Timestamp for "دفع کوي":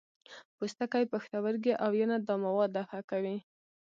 2.77-3.37